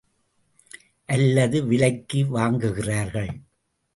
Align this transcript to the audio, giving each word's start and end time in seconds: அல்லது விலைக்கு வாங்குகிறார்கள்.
அல்லது 1.05 1.65
விலைக்கு 1.65 2.23
வாங்குகிறார்கள். 2.35 3.31